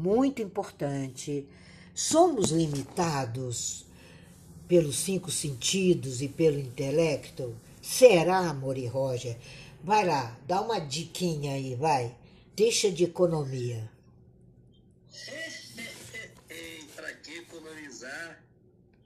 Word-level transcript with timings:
muito 0.00 0.40
importante. 0.40 1.46
Somos 1.94 2.50
limitados 2.50 3.84
pelos 4.66 4.96
cinco 4.96 5.30
sentidos 5.30 6.22
e 6.22 6.28
pelo 6.28 6.58
intelecto? 6.58 7.56
Será, 7.82 8.52
Mori 8.54 8.86
Roger? 8.86 9.36
Vai 9.82 10.06
lá, 10.06 10.38
dá 10.46 10.60
uma 10.60 10.78
diquinha 10.78 11.54
aí, 11.54 11.74
vai. 11.74 12.16
Deixa 12.56 12.90
de 12.90 13.04
economia. 13.04 13.90
Para 16.96 17.12
que 17.14 17.38
economizar 17.38 18.42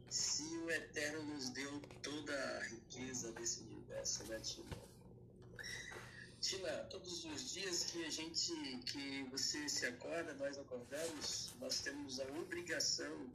se 0.08 0.42
o 0.42 0.70
Eterno 0.70 1.22
nos 1.34 1.50
deu 1.50 1.80
toda 2.02 2.32
a 2.32 2.64
riqueza 2.64 3.32
desse 3.32 3.62
universo, 3.62 4.24
né, 4.24 4.38
Tina? 4.40 4.83
Tina, 6.54 6.84
todos 6.88 7.24
os 7.24 7.52
dias 7.52 7.82
que 7.84 8.04
a 8.04 8.10
gente, 8.10 8.52
que 8.86 9.24
você 9.24 9.68
se 9.68 9.86
acorda, 9.86 10.34
nós 10.34 10.56
acordamos, 10.56 11.52
nós 11.58 11.80
temos 11.80 12.20
a 12.20 12.24
obrigação 12.38 13.28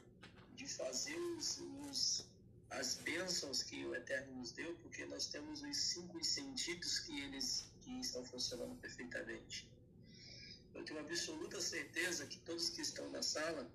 de 0.55 0.66
fazer 0.66 1.20
os, 1.20 1.59
os 1.59 2.26
as 2.70 2.95
bênçãos 2.95 3.62
que 3.63 3.84
o 3.84 3.93
Eterno 3.93 4.35
nos 4.38 4.53
deu, 4.53 4.73
porque 4.76 5.05
nós 5.07 5.26
temos 5.27 5.62
os 5.62 5.76
cinco 5.76 6.23
sentidos 6.23 6.99
que 6.99 7.20
eles 7.20 7.66
que 7.81 7.91
estão 7.99 8.23
funcionando 8.23 8.76
perfeitamente. 8.79 9.67
Eu 10.73 10.85
tenho 10.85 10.99
absoluta 10.99 11.59
certeza 11.59 12.26
que 12.26 12.38
todos 12.40 12.70
que 12.70 12.81
estão 12.81 13.09
na 13.09 13.21
sala, 13.21 13.70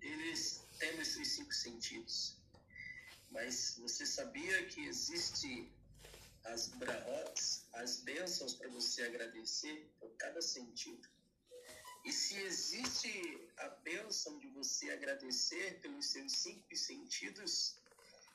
eles 0.00 0.60
têm 0.78 0.98
esses 0.98 1.28
cinco 1.28 1.54
sentidos. 1.54 2.36
Mas 3.30 3.78
você 3.80 4.04
sabia 4.04 4.66
que 4.66 4.80
existe 4.86 5.70
as 6.44 6.68
brahotes, 6.68 7.66
as 7.72 8.00
bênçãos 8.00 8.54
para 8.54 8.68
você 8.68 9.02
agradecer 9.04 9.90
por 9.98 10.10
cada 10.16 10.40
sentido? 10.40 11.08
E 12.04 12.12
se 12.12 12.36
existe 12.36 13.50
a 13.56 13.68
bênção 13.68 14.38
de 14.38 14.48
você 14.48 14.90
agradecer 14.90 15.80
pelos 15.80 16.06
seus 16.06 16.32
cinco 16.32 16.76
sentidos, 16.76 17.76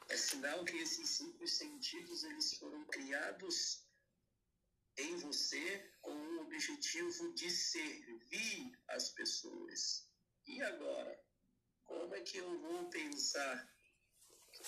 é 0.09 0.17
sinal 0.17 0.65
que 0.65 0.75
esses 0.77 1.07
cinco 1.09 1.47
sentidos 1.47 2.23
eles 2.23 2.53
foram 2.53 2.83
criados 2.85 3.87
em 4.97 5.15
você 5.17 5.93
com 6.01 6.11
o 6.11 6.41
objetivo 6.41 7.31
de 7.33 7.49
servir 7.51 8.77
as 8.87 9.09
pessoas. 9.11 10.09
E 10.47 10.61
agora, 10.63 11.23
como 11.85 12.15
é 12.15 12.21
que 12.21 12.37
eu 12.37 12.59
vou 12.59 12.89
pensar? 12.89 13.69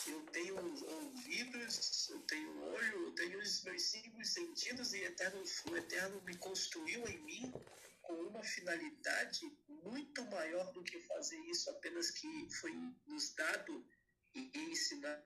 Eu 0.07 0.21
tenho 0.31 0.55
ouvidos, 0.57 2.09
eu 2.09 2.19
tenho 2.21 2.63
olho, 2.63 3.07
eu 3.07 3.11
tenho 3.13 3.39
os 3.39 3.63
meus 3.63 3.83
cinco 3.83 4.23
sentidos 4.25 4.94
e 4.94 5.03
Eterno, 5.03 5.44
o 5.69 5.77
Eterno 5.77 6.21
me 6.23 6.35
construiu 6.38 7.07
em 7.07 7.19
mim 7.19 7.53
com 8.02 8.13
uma 8.13 8.44
finalidade 8.44 9.45
muito 9.67 10.23
maior 10.25 10.72
do 10.73 10.83
que 10.83 10.99
fazer 11.02 11.38
isso 11.41 11.69
apenas 11.69 12.09
que 12.11 12.49
foi 12.59 12.72
nos 13.05 13.33
dado 13.35 13.85
e 14.33 14.52
ensinado 14.55 15.23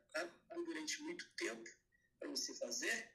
durante 0.65 1.01
muito 1.01 1.25
tempo 1.35 1.69
para 2.19 2.29
você 2.29 2.53
fazer. 2.55 3.11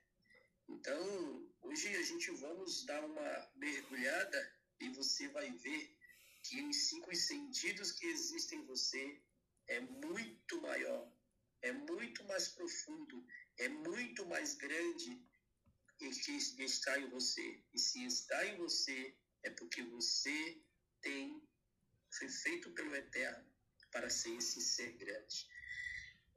Então, 0.69 1.51
hoje 1.63 1.95
a 1.97 2.03
gente 2.03 2.31
vamos 2.31 2.85
dar 2.85 3.05
uma 3.05 3.51
mergulhada 3.57 4.57
e 4.79 4.89
você 4.91 5.29
vai 5.29 5.51
ver 5.51 5.97
que 6.43 6.63
os 6.63 6.77
cinco 6.89 7.15
sentidos 7.15 7.93
que 7.93 8.07
existem 8.07 8.61
em 8.61 8.65
você 8.65 9.21
é 9.67 9.81
muito 9.81 10.61
maior, 10.63 11.11
é 11.63 11.73
muito 11.73 12.25
mais 12.25 12.49
profundo, 12.49 13.27
é 13.59 13.69
muito 13.69 14.25
mais 14.27 14.55
grande 14.55 15.23
que 15.99 16.63
está 16.65 16.99
em 16.99 17.09
você. 17.11 17.63
E 17.75 17.79
se 17.79 18.05
está 18.07 18.47
em 18.47 18.57
você, 18.57 19.15
é 19.43 19.51
porque 19.51 19.83
você 19.83 20.63
tem, 21.03 21.43
foi 22.13 22.29
feito 22.29 22.71
pelo 22.73 22.95
Eterno 22.95 23.51
para 23.91 24.09
ser 24.09 24.35
esse 24.37 24.61
ser 24.61 24.93
grande. 24.97 25.47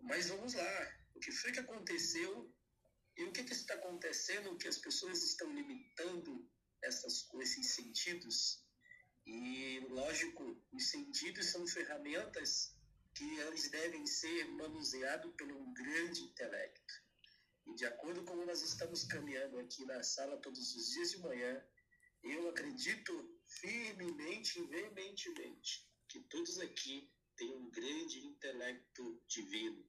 Mas 0.01 0.27
vamos 0.27 0.53
lá, 0.53 0.99
o 1.15 1.19
que 1.19 1.31
foi 1.31 1.51
que 1.51 1.59
aconteceu 1.59 2.53
e 3.15 3.23
o 3.23 3.31
que, 3.31 3.43
que 3.43 3.53
está 3.53 3.75
acontecendo 3.75 4.57
que 4.57 4.67
as 4.67 4.77
pessoas 4.77 5.23
estão 5.23 5.53
limitando 5.53 6.49
essas, 6.81 7.29
esses 7.41 7.67
sentidos? 7.67 8.61
E, 9.25 9.79
lógico, 9.89 10.61
os 10.73 10.89
sentidos 10.89 11.45
são 11.45 11.65
ferramentas 11.65 12.72
que 13.13 13.39
eles 13.39 13.69
devem 13.69 14.05
ser 14.05 14.45
manuseados 14.49 15.33
pelo 15.35 15.57
um 15.57 15.73
grande 15.73 16.21
intelecto. 16.21 16.93
E 17.65 17.75
de 17.75 17.85
acordo 17.85 18.23
com 18.23 18.35
nós 18.45 18.61
estamos 18.61 19.03
caminhando 19.03 19.59
aqui 19.59 19.85
na 19.85 20.03
sala 20.03 20.37
todos 20.37 20.75
os 20.75 20.89
dias 20.91 21.11
de 21.11 21.19
manhã, 21.19 21.65
eu 22.23 22.49
acredito 22.49 23.39
firmemente 23.45 24.59
e 24.59 24.65
veementemente 24.67 25.87
que 26.07 26.19
todos 26.21 26.59
aqui 26.59 27.09
têm 27.35 27.55
um 27.55 27.69
grande 27.69 28.25
intelecto 28.25 29.21
divino. 29.27 29.85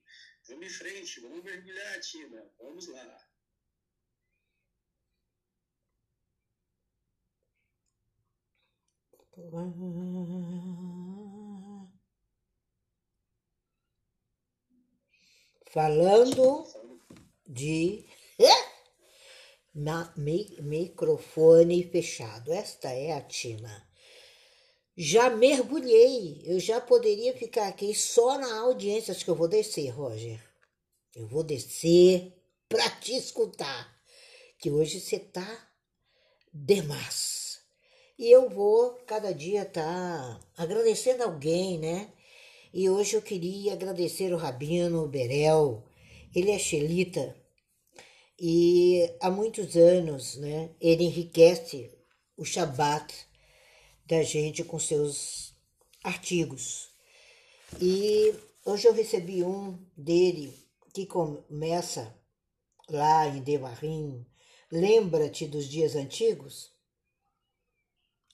Vamos 0.48 0.66
em 0.66 0.70
frente, 0.70 1.20
vamos 1.20 1.42
mergulhar, 1.42 2.00
Tina. 2.00 2.50
Vamos 2.58 2.86
lá. 2.88 3.28
Falando 15.74 16.64
de 17.44 18.06
mi, 20.16 20.56
microfone 20.60 21.82
fechado. 21.82 22.52
Esta 22.52 22.90
é 22.90 23.10
a 23.10 23.20
Tina. 23.20 23.84
Já 24.96 25.30
mergulhei, 25.30 26.42
eu 26.46 26.60
já 26.60 26.80
poderia 26.80 27.36
ficar 27.36 27.66
aqui 27.66 27.92
só 27.92 28.38
na 28.38 28.60
audiência. 28.60 29.10
Acho 29.10 29.24
que 29.24 29.30
eu 29.32 29.34
vou 29.34 29.48
descer, 29.48 29.88
Roger. 29.88 30.40
Eu 31.12 31.26
vou 31.26 31.42
descer 31.42 32.32
para 32.68 32.88
te 32.88 33.16
escutar, 33.16 34.00
que 34.60 34.70
hoje 34.70 35.00
você 35.00 35.18
tá 35.18 35.68
demais. 36.52 37.58
E 38.16 38.30
eu 38.30 38.48
vou 38.48 38.92
cada 39.08 39.34
dia 39.34 39.64
tá 39.64 40.40
agradecendo 40.56 41.24
alguém, 41.24 41.80
né? 41.80 42.13
E 42.76 42.90
hoje 42.90 43.14
eu 43.14 43.22
queria 43.22 43.72
agradecer 43.72 44.34
o 44.34 44.36
Rabino 44.36 45.06
Berel. 45.06 45.84
Ele 46.34 46.50
é 46.50 46.58
xelita 46.58 47.36
e 48.36 49.14
há 49.20 49.30
muitos 49.30 49.76
anos, 49.76 50.34
né, 50.34 50.74
ele 50.80 51.04
enriquece 51.04 51.96
o 52.36 52.44
Shabat 52.44 53.14
da 54.04 54.24
gente 54.24 54.64
com 54.64 54.76
seus 54.80 55.54
artigos. 56.02 56.88
E 57.80 58.34
hoje 58.64 58.88
eu 58.88 58.92
recebi 58.92 59.44
um 59.44 59.78
dele 59.96 60.52
que 60.92 61.06
começa 61.06 62.12
lá 62.88 63.28
em 63.28 63.40
Devarim, 63.40 64.26
lembra-te 64.68 65.46
dos 65.46 65.68
dias 65.68 65.94
antigos? 65.94 66.72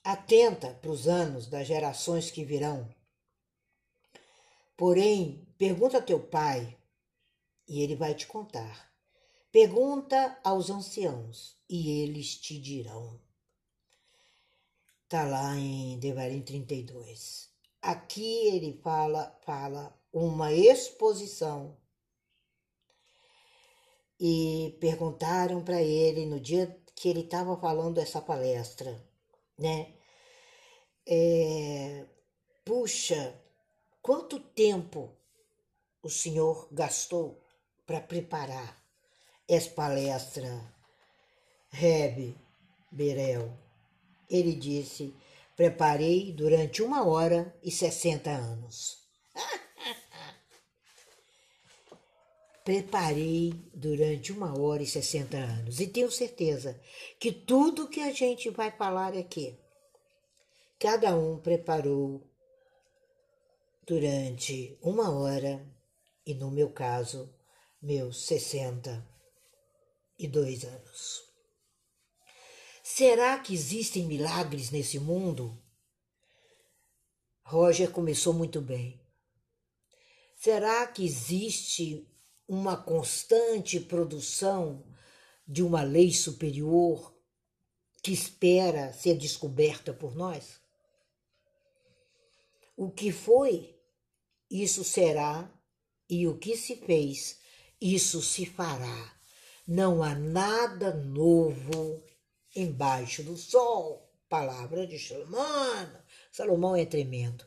Atenta 0.03 0.73
para 0.81 0.89
os 0.89 1.07
anos 1.07 1.45
das 1.45 1.67
gerações 1.67 2.31
que 2.31 2.43
virão. 2.43 2.91
Porém, 4.81 5.47
pergunta 5.59 5.99
a 5.99 6.01
teu 6.01 6.19
pai 6.19 6.75
e 7.67 7.83
ele 7.83 7.95
vai 7.95 8.15
te 8.15 8.25
contar. 8.25 8.91
Pergunta 9.51 10.39
aos 10.43 10.71
anciãos 10.71 11.55
e 11.69 12.01
eles 12.01 12.35
te 12.35 12.59
dirão. 12.59 13.21
Está 15.03 15.23
lá 15.23 15.55
em 15.55 15.99
Devarim 15.99 16.41
32. 16.41 17.51
Aqui 17.79 18.47
ele 18.47 18.81
fala, 18.81 19.39
fala 19.45 19.95
uma 20.11 20.51
exposição. 20.51 21.77
E 24.19 24.75
perguntaram 24.81 25.63
para 25.63 25.79
ele 25.79 26.25
no 26.25 26.39
dia 26.39 26.75
que 26.95 27.07
ele 27.07 27.19
estava 27.21 27.55
falando 27.55 27.99
essa 27.99 28.19
palestra, 28.19 28.99
né? 29.59 29.93
É, 31.05 32.07
puxa, 32.65 33.39
quanto 34.01 34.39
tempo 34.39 35.15
o 36.01 36.09
senhor 36.09 36.67
gastou 36.71 37.39
para 37.85 38.01
preparar 38.01 38.81
essa 39.47 39.69
palestra, 39.69 40.73
Reb 41.69 42.35
Berel. 42.89 43.55
Ele 44.29 44.55
disse: 44.55 45.13
Preparei 45.55 46.31
durante 46.31 46.81
uma 46.81 47.05
hora 47.05 47.55
e 47.61 47.69
sessenta 47.69 48.31
anos. 48.31 48.97
Preparei 52.63 53.53
durante 53.73 54.31
uma 54.31 54.57
hora 54.57 54.81
e 54.81 54.87
sessenta 54.87 55.37
anos. 55.37 55.79
E 55.79 55.87
tenho 55.87 56.09
certeza 56.09 56.79
que 57.19 57.31
tudo 57.31 57.89
que 57.89 57.99
a 57.99 58.13
gente 58.13 58.49
vai 58.49 58.71
falar 58.71 59.17
aqui, 59.17 59.59
cada 60.79 61.15
um 61.15 61.37
preparou 61.37 62.30
durante 63.91 64.79
uma 64.81 65.11
hora 65.11 65.69
e, 66.25 66.33
no 66.33 66.49
meu 66.49 66.71
caso, 66.71 67.35
meus 67.81 68.25
sessenta 68.25 69.05
e 70.17 70.29
dois 70.29 70.63
anos. 70.63 71.21
Será 72.81 73.37
que 73.39 73.53
existem 73.53 74.05
milagres 74.05 74.71
nesse 74.71 74.97
mundo? 74.97 75.61
Roger 77.43 77.91
começou 77.91 78.33
muito 78.33 78.61
bem. 78.61 79.05
Será 80.37 80.87
que 80.87 81.03
existe 81.03 82.09
uma 82.47 82.77
constante 82.77 83.77
produção 83.77 84.87
de 85.45 85.61
uma 85.61 85.83
lei 85.83 86.13
superior 86.13 87.13
que 88.01 88.13
espera 88.13 88.93
ser 88.93 89.17
descoberta 89.17 89.93
por 89.93 90.15
nós? 90.15 90.61
O 92.77 92.89
que 92.89 93.11
foi, 93.11 93.80
isso 94.51 94.83
será, 94.83 95.49
e 96.09 96.27
o 96.27 96.37
que 96.37 96.57
se 96.57 96.75
fez, 96.75 97.39
isso 97.79 98.21
se 98.21 98.45
fará. 98.45 99.15
Não 99.65 100.03
há 100.03 100.13
nada 100.13 100.93
novo 100.93 102.03
embaixo 102.53 103.23
do 103.23 103.37
sol. 103.37 104.09
Palavra 104.27 104.85
de 104.85 104.99
Salomão. 104.99 105.89
Salomão 106.31 106.75
é 106.75 106.85
tremendo. 106.85 107.45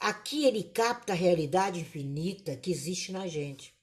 Aqui 0.00 0.46
ele 0.46 0.62
capta 0.62 1.12
a 1.12 1.16
realidade 1.16 1.80
infinita 1.80 2.56
que 2.56 2.70
existe 2.70 3.12
na 3.12 3.26
gente. 3.26 3.74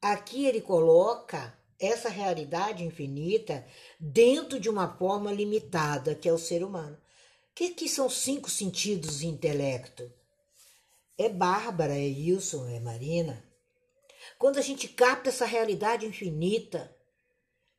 Aqui 0.00 0.46
ele 0.46 0.60
coloca 0.60 1.58
essa 1.78 2.08
realidade 2.08 2.84
infinita 2.84 3.66
dentro 3.98 4.60
de 4.60 4.68
uma 4.68 4.96
forma 4.96 5.32
limitada, 5.32 6.14
que 6.14 6.28
é 6.28 6.32
o 6.32 6.38
ser 6.38 6.62
humano. 6.62 6.96
O 6.96 7.54
que, 7.54 7.70
que 7.70 7.88
são 7.88 8.08
cinco 8.08 8.50
sentidos 8.50 9.22
e 9.22 9.26
intelecto? 9.26 10.12
É 11.16 11.28
Bárbara, 11.28 11.96
é 11.96 12.06
Wilson, 12.06 12.68
é 12.68 12.80
Marina. 12.80 13.44
Quando 14.38 14.58
a 14.58 14.62
gente 14.62 14.88
capta 14.88 15.28
essa 15.28 15.46
realidade 15.46 16.06
infinita 16.06 16.94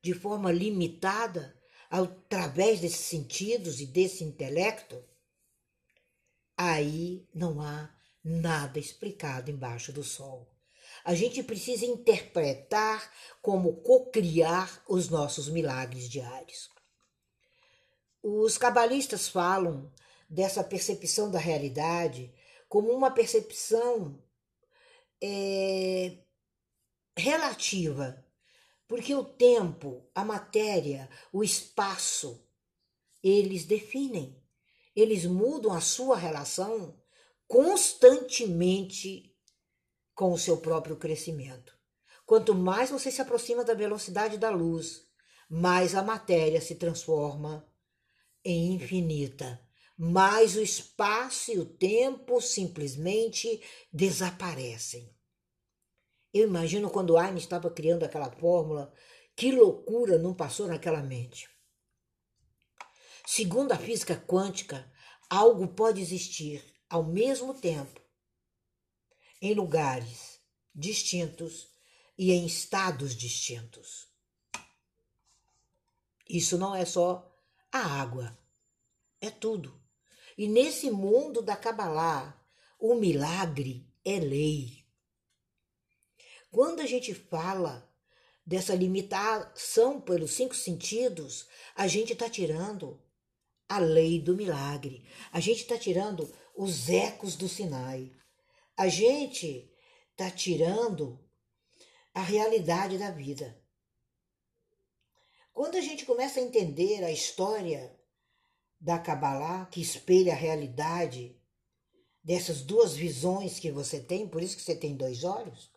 de 0.02 0.14
forma 0.14 0.52
limitada, 0.52 1.56
através 1.90 2.80
desses 2.80 3.06
sentidos 3.06 3.80
e 3.80 3.86
desse 3.86 4.24
intelecto, 4.24 5.04
aí 6.58 7.28
não 7.34 7.62
há 7.62 7.90
nada 8.24 8.80
explicado 8.80 9.52
embaixo 9.52 9.92
do 9.92 10.04
sol. 10.04 10.48
A 11.04 11.14
gente 11.14 11.44
precisa 11.44 11.86
interpretar 11.86 13.12
como 13.42 13.81
cocriar 13.81 14.84
os 14.88 15.10
nossos 15.10 15.50
milagres 15.50 16.10
diários. 16.10 16.70
Os 18.24 18.58
cabalistas 18.58 19.28
falam 19.28 19.92
dessa 20.28 20.64
percepção 20.64 21.30
da 21.30 21.38
realidade 21.38 22.34
como 22.75 22.92
uma 22.92 23.10
percepção 23.10 24.22
é, 25.24 26.18
relativa, 27.16 28.22
porque 28.86 29.16
o 29.16 29.24
tempo, 29.24 30.06
a 30.13 30.25
matéria, 30.25 31.10
o 31.31 31.42
espaço, 31.42 32.45
eles 33.24 33.63
definem, 33.63 34.44
eles 34.94 35.24
mudam 35.24 35.72
a 35.72 35.80
sua 35.80 36.18
relação 36.18 37.01
constantemente 37.48 39.33
com 40.13 40.33
o 40.33 40.38
seu 40.38 40.57
próprio 40.57 40.98
crescimento. 40.98 41.74
Quanto 42.25 42.54
mais 42.54 42.89
você 42.89 43.10
se 43.10 43.21
aproxima 43.21 43.63
da 43.63 43.74
velocidade 43.74 44.38
da 44.38 44.50
luz, 44.50 45.07
mais 45.50 45.95
a 45.95 46.04
matéria 46.04 46.60
se 46.60 46.75
transforma 46.75 47.66
em 48.44 48.74
infinita, 48.74 49.65
mais 49.97 50.56
o 50.56 50.62
espaço 50.62 51.51
e 51.51 51.59
o 51.59 51.65
tempo 51.65 52.42
simplesmente 52.42 53.62
desaparecem. 53.92 55.13
Eu 56.33 56.47
imagino 56.47 56.89
quando 56.89 57.18
Einstein 57.18 57.38
estava 57.38 57.71
criando 57.71 58.03
aquela 58.03 58.30
fórmula, 58.30 58.94
que 59.36 59.51
loucura 59.51 60.18
não 60.18 60.33
passou 60.33 60.68
naquela 60.68 61.01
mente. 61.01 61.50
Segundo 63.25 63.71
a 63.71 63.77
física 63.77 64.15
quântica, 64.15 64.92
algo 65.30 65.68
pode 65.69 66.01
existir 66.01 66.63
ao 66.89 67.03
mesmo 67.03 67.53
tempo 67.53 68.01
em 69.42 69.53
lugares 69.53 70.42
distintos 70.74 71.69
e 72.18 72.31
em 72.31 72.45
estados 72.45 73.15
distintos. 73.15 74.07
Isso 76.27 76.57
não 76.57 76.75
é 76.75 76.86
só 76.86 77.33
a 77.71 77.80
água, 77.80 78.38
é 79.21 79.30
tudo. 79.30 79.85
E 80.38 80.48
nesse 80.48 80.92
mundo 80.92 81.42
da 81.42 81.56
Kabbalah, 81.56 82.40
o 82.80 82.96
milagre 82.96 83.88
é 84.04 84.20
lei. 84.20 84.86
Quando 86.52 86.82
a 86.82 86.86
gente 86.86 87.14
fala 87.14 87.90
dessa 88.46 88.76
limitação 88.76 90.00
pelos 90.00 90.34
cinco 90.34 90.56
sentidos, 90.56 91.48
a 91.76 91.88
gente 91.88 92.14
está 92.14 92.30
tirando 92.30 93.02
a 93.68 93.80
lei 93.80 94.22
do 94.22 94.36
milagre, 94.36 95.08
a 95.32 95.40
gente 95.40 95.62
está 95.62 95.78
tirando 95.78 96.32
os 96.56 96.90
ecos 96.90 97.36
do 97.36 97.50
Sinai, 97.50 98.12
a 98.78 98.88
gente 98.88 99.72
está 100.12 100.30
tirando 100.30 101.20
a 102.14 102.22
realidade 102.22 102.98
da 102.98 103.10
vida. 103.10 103.62
Quando 105.52 105.76
a 105.76 105.81
gente 105.81 106.06
começa 106.06 106.40
a 106.40 106.44
entender 106.44 107.04
a 107.04 107.12
história 107.12 107.98
da 108.86 109.00
Kabbalah, 109.00 109.66
que 109.66 109.82
espelha 109.82 110.34
a 110.34 110.36
realidade 110.36 111.36
dessas 112.24 112.62
duas 112.62 112.94
visões 112.94 113.58
que 113.58 113.72
você 113.72 114.00
tem, 114.00 114.28
por 114.28 114.44
isso 114.44 114.56
que 114.56 114.62
você 114.62 114.76
tem 114.76 114.96
dois 114.96 115.24
olhos, 115.24 115.72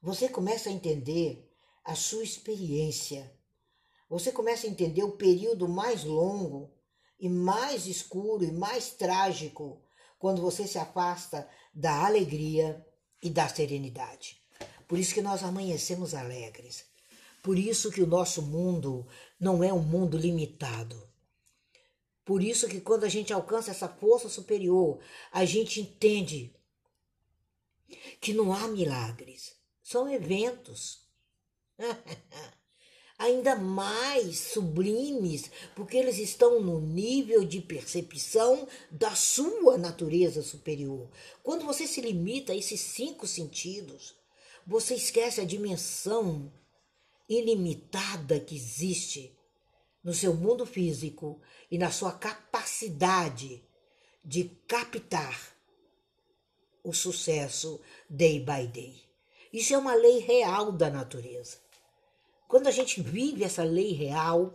você 0.00 0.28
começa 0.28 0.68
a 0.68 0.72
entender 0.72 1.52
a 1.84 1.96
sua 1.96 2.22
experiência. 2.22 3.32
Você 4.08 4.30
começa 4.30 4.68
a 4.68 4.70
entender 4.70 5.02
o 5.02 5.16
período 5.16 5.68
mais 5.68 6.04
longo 6.04 6.72
e 7.18 7.28
mais 7.28 7.88
escuro 7.88 8.44
e 8.44 8.52
mais 8.52 8.90
trágico 8.90 9.82
quando 10.16 10.40
você 10.40 10.68
se 10.68 10.78
afasta 10.78 11.48
da 11.74 12.06
alegria 12.06 12.86
e 13.20 13.28
da 13.28 13.48
serenidade. 13.48 14.40
Por 14.86 14.96
isso 14.96 15.12
que 15.12 15.22
nós 15.22 15.42
amanhecemos 15.42 16.14
alegres. 16.14 16.84
Por 17.42 17.58
isso 17.58 17.90
que 17.90 18.00
o 18.00 18.06
nosso 18.06 18.42
mundo 18.42 19.04
não 19.40 19.64
é 19.64 19.72
um 19.72 19.82
mundo 19.82 20.16
limitado. 20.16 21.09
Por 22.30 22.44
isso 22.44 22.68
que 22.68 22.80
quando 22.80 23.02
a 23.02 23.08
gente 23.08 23.32
alcança 23.32 23.72
essa 23.72 23.88
força 23.88 24.28
superior, 24.28 25.00
a 25.32 25.44
gente 25.44 25.80
entende 25.80 26.54
que 28.20 28.32
não 28.32 28.52
há 28.52 28.68
milagres 28.68 29.56
são 29.82 30.08
eventos. 30.08 31.00
Ainda 33.18 33.56
mais 33.56 34.38
sublimes, 34.38 35.50
porque 35.74 35.96
eles 35.96 36.18
estão 36.18 36.60
no 36.60 36.80
nível 36.80 37.44
de 37.44 37.60
percepção 37.60 38.68
da 38.92 39.12
sua 39.16 39.76
natureza 39.76 40.40
superior. 40.40 41.10
Quando 41.42 41.66
você 41.66 41.84
se 41.84 42.00
limita 42.00 42.52
a 42.52 42.56
esses 42.56 42.80
cinco 42.80 43.26
sentidos, 43.26 44.14
você 44.64 44.94
esquece 44.94 45.40
a 45.40 45.44
dimensão 45.44 46.48
ilimitada 47.28 48.38
que 48.38 48.54
existe 48.54 49.36
no 50.02 50.14
seu 50.14 50.34
mundo 50.34 50.64
físico 50.64 51.40
e 51.70 51.78
na 51.78 51.90
sua 51.90 52.12
capacidade 52.12 53.62
de 54.24 54.44
captar 54.66 55.54
o 56.82 56.92
sucesso 56.92 57.80
day 58.08 58.40
by 58.40 58.66
day. 58.66 59.02
Isso 59.52 59.74
é 59.74 59.78
uma 59.78 59.94
lei 59.94 60.18
real 60.18 60.72
da 60.72 60.88
natureza. 60.88 61.58
Quando 62.48 62.66
a 62.66 62.70
gente 62.70 63.00
vive 63.00 63.44
essa 63.44 63.62
lei 63.62 63.92
real, 63.92 64.52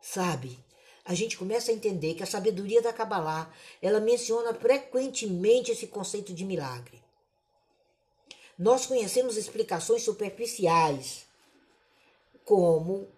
sabe, 0.00 0.58
a 1.04 1.14
gente 1.14 1.38
começa 1.38 1.70
a 1.70 1.74
entender 1.74 2.14
que 2.14 2.22
a 2.22 2.26
sabedoria 2.26 2.82
da 2.82 2.92
Kabbalah, 2.92 3.50
ela 3.80 4.00
menciona 4.00 4.52
frequentemente 4.52 5.70
esse 5.70 5.86
conceito 5.86 6.34
de 6.34 6.44
milagre. 6.44 7.02
Nós 8.58 8.86
conhecemos 8.86 9.36
explicações 9.36 10.02
superficiais, 10.02 11.26
como 12.44 13.08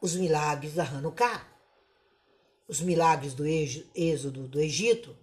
os 0.00 0.14
milagres 0.14 0.74
da 0.74 0.84
Hanukkah, 0.84 1.46
os 2.66 2.80
milagres 2.80 3.34
do 3.34 3.44
êxodo 3.46 4.48
do 4.48 4.60
Egito, 4.60 5.16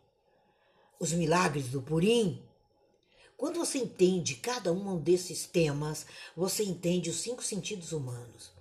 os 1.00 1.13
milagres 1.13 1.69
do 1.69 1.81
Purim, 1.81 2.43
quando 3.36 3.60
você 3.60 3.77
entende 3.77 4.36
cada 4.36 4.74
um 4.74 4.98
desses 4.98 5.46
temas, 5.46 6.05
você 6.36 6.63
entende 6.63 7.10
os 7.10 7.17
cinco 7.17 7.43
sentidos 7.43 7.91
humanos. 7.91 8.51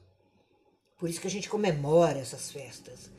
Por 0.99 1.09
isso 1.09 1.21
que 1.21 1.27
a 1.27 1.31
gente 1.31 1.49
comemora 1.49 2.19
essas 2.19 2.51
festas. 2.51 3.11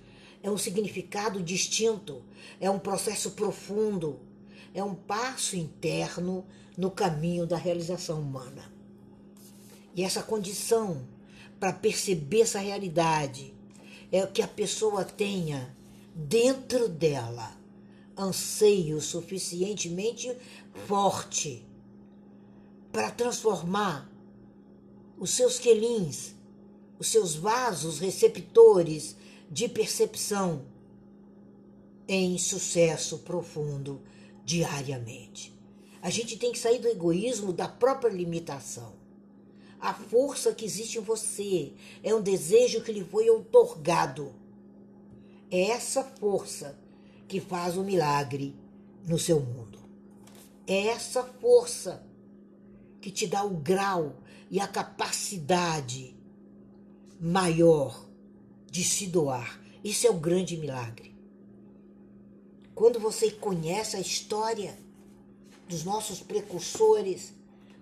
É 0.42 0.50
um 0.50 0.58
significado 0.58 1.42
distinto, 1.42 2.24
é 2.60 2.70
um 2.70 2.80
processo 2.80 3.32
profundo, 3.32 4.20
é 4.74 4.84
um 4.84 4.94
passo 4.94 5.56
interno 5.56 6.46
no 6.78 6.92
caminho 6.92 7.46
da 7.46 7.58
realização 7.58 8.22
humana. 8.22 8.72
E 9.96 10.04
essa 10.04 10.22
condição 10.22 11.08
para 11.60 11.74
perceber 11.74 12.42
essa 12.42 12.60
realidade 12.60 13.54
é 14.12 14.26
que 14.26 14.42
a 14.42 14.48
pessoa 14.48 15.04
tenha 15.04 15.76
dentro 16.14 16.88
dela 16.88 17.56
anseio 18.18 19.00
suficientemente 19.02 20.36
forte 20.88 21.66
para 22.92 23.12
transformar 23.12 24.10
os 25.18 25.32
seus 25.32 25.60
quelins, 25.60 26.34
os 26.98 27.08
seus 27.08 27.36
vasos 27.36 28.00
receptores 28.00 29.16
de 29.50 29.68
percepção 29.68 30.66
em 32.08 32.38
sucesso 32.38 33.20
profundo 33.20 34.02
diariamente. 34.46 35.54
A 36.02 36.10
gente 36.10 36.38
tem 36.38 36.52
que 36.52 36.60
sair 36.60 36.80
do 36.80 36.88
egoísmo 36.88 37.52
da 37.52 37.68
própria 37.68 38.10
limitação. 38.10 38.94
A 39.80 39.94
força 39.94 40.54
que 40.54 40.66
existe 40.66 40.98
em 40.98 41.02
você 41.02 41.74
é 42.04 42.14
um 42.14 42.22
desejo 42.22 42.82
que 42.82 42.92
lhe 42.92 43.04
foi 43.04 43.30
outorgado. 43.30 44.34
É 45.52 45.70
essa 45.70 46.04
força 46.04 46.78
que 47.28 47.40
faz 47.40 47.78
o 47.78 47.84
milagre 47.84 48.56
no 49.06 49.20
seu 49.20 49.40
mundo. 49.40 49.80
É 50.66 50.88
essa 50.88 51.24
força 51.24 52.06
que 53.00 53.12
te 53.12 53.28
dá 53.28 53.44
o 53.44 53.56
grau 53.58 54.18
e 54.50 54.60
a 54.60 54.68
capacidade 54.68 56.16
maior 57.20 58.06
de 58.70 58.84
se 58.84 59.08
doar. 59.08 59.62
Isso 59.84 60.08
é 60.08 60.10
o 60.10 60.20
grande 60.20 60.58
milagre. 60.58 61.16
Quando 62.74 63.00
você 63.00 63.32
conhece 63.32 63.96
a 63.96 64.00
história 64.00 64.78
dos 65.68 65.84
nossos 65.84 66.20
precursores, 66.20 67.34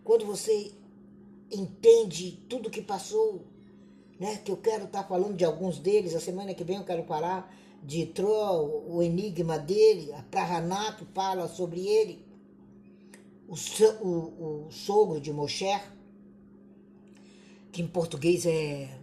quando 0.04 0.26
você 0.26 0.72
entende 1.56 2.46
tudo 2.50 2.70
que 2.70 2.82
passou, 2.82 3.46
né? 4.20 4.38
Que 4.38 4.52
eu 4.52 4.58
quero 4.58 4.86
estar 4.86 5.04
falando 5.04 5.36
de 5.36 5.46
alguns 5.46 5.80
deles, 5.80 6.16
a 6.16 6.20
semana 6.20 6.54
que 6.54 6.64
vem 6.64 6.78
eu 6.78 6.84
quero 6.84 7.04
falar 7.04 7.54
de 7.84 8.06
Troll, 8.08 8.84
o 8.88 9.04
enigma 9.04 9.60
dele, 9.60 10.12
a 10.14 10.24
Prahanato 10.24 11.06
fala 11.14 11.48
sobre 11.48 11.88
ele 11.88 12.26
o, 13.48 13.56
o, 14.04 14.66
o 14.68 14.72
sogro 14.72 15.22
de 15.22 15.32
Moshe, 15.32 15.80
que 17.72 17.82
em 17.82 17.88
português 17.88 18.46
é. 18.46 19.00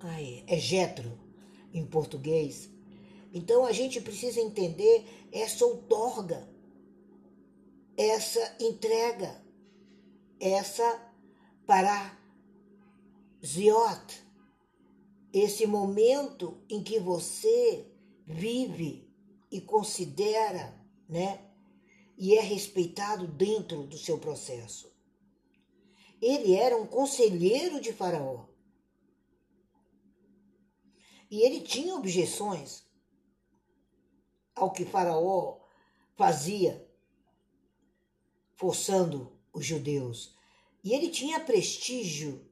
Ai, 0.00 0.44
é 0.46 0.58
Jetro, 0.58 1.18
em 1.72 1.84
português. 1.86 2.70
Então 3.32 3.64
a 3.64 3.72
gente 3.72 4.00
precisa 4.00 4.40
entender 4.40 5.04
essa 5.32 5.64
outorga, 5.64 6.46
essa 7.96 8.56
entrega, 8.60 9.42
essa 10.38 11.03
parasiot, 11.66 12.14
esse 15.32 15.66
momento 15.66 16.62
em 16.68 16.82
que 16.82 16.98
você 16.98 17.90
vive 18.26 19.08
e 19.50 19.60
considera, 19.60 20.74
né, 21.08 21.44
e 22.16 22.36
é 22.36 22.40
respeitado 22.40 23.26
dentro 23.26 23.84
do 23.84 23.98
seu 23.98 24.18
processo. 24.18 24.92
Ele 26.20 26.54
era 26.54 26.76
um 26.76 26.86
conselheiro 26.86 27.80
de 27.80 27.92
Faraó. 27.92 28.46
E 31.30 31.40
ele 31.42 31.60
tinha 31.60 31.94
objeções 31.94 32.86
ao 34.54 34.70
que 34.72 34.84
Faraó 34.84 35.60
fazia, 36.14 36.88
forçando 38.54 39.36
os 39.52 39.66
judeus. 39.66 40.36
E 40.84 40.92
ele 40.92 41.08
tinha 41.08 41.40
prestígio. 41.40 42.46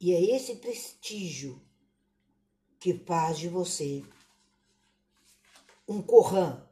E 0.00 0.12
é 0.12 0.36
esse 0.36 0.56
prestígio 0.56 1.64
que 2.80 2.98
faz 2.98 3.38
de 3.38 3.48
você 3.48 4.04
um 5.86 6.02
Corã, 6.02 6.66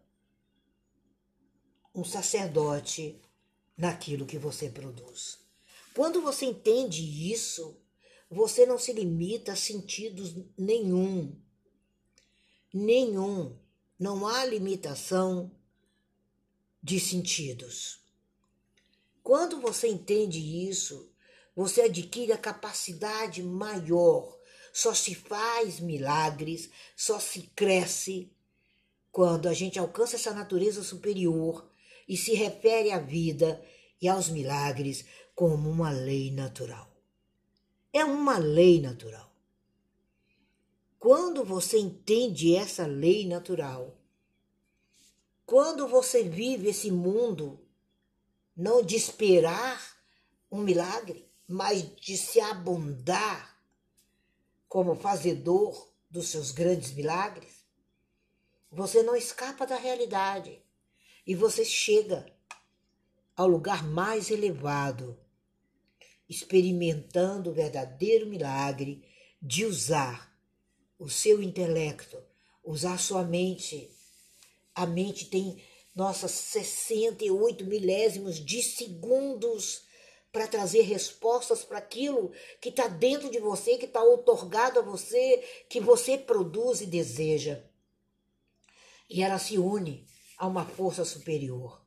um 1.94 2.04
sacerdote 2.04 3.22
naquilo 3.76 4.26
que 4.26 4.36
você 4.36 4.68
produz. 4.68 5.38
Quando 5.94 6.20
você 6.20 6.46
entende 6.46 7.32
isso, 7.32 7.80
você 8.28 8.66
não 8.66 8.78
se 8.78 8.92
limita 8.92 9.52
a 9.52 9.56
sentidos 9.56 10.34
nenhum. 10.58 11.40
Nenhum. 12.72 13.56
Não 13.98 14.26
há 14.26 14.44
limitação 14.44 15.54
de 16.82 16.98
sentidos. 16.98 18.01
Quando 19.22 19.60
você 19.60 19.88
entende 19.88 20.38
isso, 20.68 21.12
você 21.54 21.82
adquire 21.82 22.32
a 22.32 22.38
capacidade 22.38 23.42
maior. 23.42 24.38
Só 24.72 24.94
se 24.94 25.14
faz 25.14 25.80
milagres, 25.80 26.70
só 26.96 27.20
se 27.20 27.42
cresce 27.54 28.32
quando 29.10 29.48
a 29.48 29.52
gente 29.52 29.78
alcança 29.78 30.16
essa 30.16 30.32
natureza 30.32 30.82
superior 30.82 31.70
e 32.08 32.16
se 32.16 32.34
refere 32.34 32.90
à 32.90 32.98
vida 32.98 33.62
e 34.00 34.08
aos 34.08 34.28
milagres 34.28 35.04
como 35.34 35.70
uma 35.70 35.90
lei 35.90 36.30
natural. 36.30 36.90
É 37.92 38.04
uma 38.04 38.38
lei 38.38 38.80
natural. 38.80 39.30
Quando 40.98 41.44
você 41.44 41.78
entende 41.78 42.54
essa 42.54 42.86
lei 42.86 43.26
natural, 43.26 43.98
quando 45.44 45.86
você 45.86 46.22
vive 46.22 46.68
esse 46.70 46.90
mundo, 46.90 47.61
não 48.62 48.80
de 48.80 48.94
esperar 48.94 49.82
um 50.48 50.60
milagre, 50.60 51.28
mas 51.48 51.82
de 51.96 52.16
se 52.16 52.38
abundar 52.38 53.60
como 54.68 54.94
fazedor 54.94 55.92
dos 56.08 56.28
seus 56.28 56.52
grandes 56.52 56.92
milagres, 56.92 57.66
você 58.70 59.02
não 59.02 59.16
escapa 59.16 59.66
da 59.66 59.74
realidade 59.74 60.62
e 61.26 61.34
você 61.34 61.64
chega 61.64 62.24
ao 63.34 63.48
lugar 63.48 63.82
mais 63.84 64.30
elevado, 64.30 65.18
experimentando 66.28 67.50
o 67.50 67.54
verdadeiro 67.54 68.28
milagre 68.28 69.04
de 69.42 69.64
usar 69.64 70.32
o 71.00 71.10
seu 71.10 71.42
intelecto, 71.42 72.16
usar 72.62 72.96
sua 72.96 73.24
mente. 73.24 73.90
A 74.72 74.86
mente 74.86 75.26
tem, 75.26 75.60
nossa, 75.94 76.28
68 76.28 77.64
milésimos 77.64 78.36
de 78.36 78.62
segundos 78.62 79.84
para 80.32 80.46
trazer 80.46 80.82
respostas 80.82 81.62
para 81.64 81.78
aquilo 81.78 82.32
que 82.60 82.70
está 82.70 82.88
dentro 82.88 83.30
de 83.30 83.38
você, 83.38 83.76
que 83.76 83.84
está 83.84 84.02
otorgado 84.02 84.78
a 84.78 84.82
você, 84.82 85.44
que 85.68 85.80
você 85.80 86.16
produz 86.16 86.80
e 86.80 86.86
deseja 86.86 87.62
e 89.12 89.22
ela 89.22 89.38
se 89.38 89.58
une 89.58 90.06
a 90.38 90.46
uma 90.46 90.64
força 90.64 91.04
superior 91.04 91.84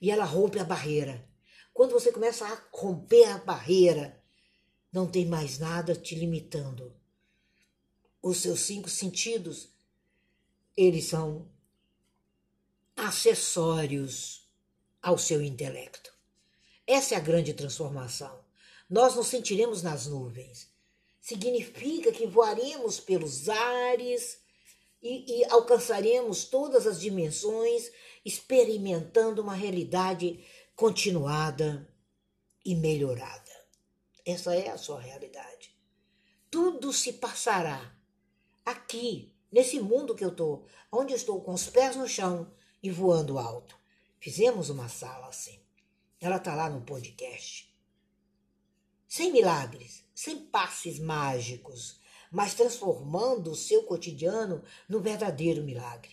e 0.00 0.10
ela 0.10 0.24
rompe 0.24 0.58
a 0.58 0.64
barreira. 0.64 1.26
Quando 1.72 1.92
você 1.92 2.10
começa 2.10 2.44
a 2.44 2.62
romper 2.72 3.24
a 3.26 3.38
barreira, 3.38 4.20
não 4.92 5.06
tem 5.06 5.24
mais 5.24 5.58
nada 5.58 5.94
te 5.94 6.16
limitando. 6.16 6.94
Os 8.20 8.38
seus 8.38 8.60
cinco 8.60 8.88
sentidos, 8.88 9.72
eles 10.76 11.06
são 11.06 11.48
acessórios 12.96 14.48
ao 15.02 15.18
seu 15.18 15.42
intelecto. 15.42 16.12
Essa 16.86 17.14
é 17.14 17.18
a 17.18 17.20
grande 17.20 17.52
transformação. 17.54 18.44
Nós 18.88 19.14
nos 19.14 19.28
sentiremos 19.28 19.82
nas 19.82 20.06
nuvens. 20.06 20.68
Significa 21.20 22.12
que 22.12 22.26
voaremos 22.26 23.00
pelos 23.00 23.48
ares 23.48 24.38
e, 25.02 25.40
e 25.40 25.44
alcançaremos 25.46 26.44
todas 26.44 26.86
as 26.86 27.00
dimensões, 27.00 27.90
experimentando 28.24 29.42
uma 29.42 29.54
realidade 29.54 30.44
continuada 30.76 31.88
e 32.64 32.74
melhorada. 32.74 33.52
Essa 34.24 34.54
é 34.54 34.70
a 34.70 34.78
sua 34.78 35.00
realidade. 35.00 35.74
Tudo 36.50 36.92
se 36.92 37.14
passará 37.14 37.94
aqui, 38.64 39.34
nesse 39.50 39.80
mundo 39.80 40.14
que 40.14 40.24
eu 40.24 40.30
estou, 40.30 40.66
onde 40.90 41.12
eu 41.12 41.16
estou 41.16 41.40
com 41.42 41.52
os 41.52 41.66
pés 41.66 41.96
no 41.96 42.08
chão 42.08 42.50
e 42.84 42.90
voando 42.90 43.38
alto. 43.38 43.78
Fizemos 44.20 44.68
uma 44.68 44.90
sala 44.90 45.28
assim. 45.28 45.58
Ela 46.20 46.36
está 46.36 46.54
lá 46.54 46.68
no 46.68 46.82
podcast. 46.82 47.74
Sem 49.08 49.32
milagres, 49.32 50.04
sem 50.14 50.36
passes 50.36 50.98
mágicos, 50.98 51.98
mas 52.30 52.52
transformando 52.52 53.50
o 53.50 53.56
seu 53.56 53.84
cotidiano 53.84 54.62
no 54.86 55.00
verdadeiro 55.00 55.64
milagre. 55.64 56.12